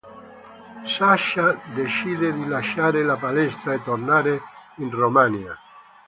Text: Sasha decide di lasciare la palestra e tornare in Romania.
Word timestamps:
Sasha 0.83 1.61
decide 1.75 2.33
di 2.33 2.47
lasciare 2.47 3.03
la 3.03 3.17
palestra 3.17 3.73
e 3.73 3.81
tornare 3.83 4.41
in 4.77 4.89
Romania. 4.89 5.55